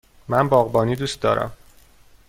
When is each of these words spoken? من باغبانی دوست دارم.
من 0.27 0.49
باغبانی 0.49 0.95
دوست 0.95 1.21
دارم. 1.21 1.51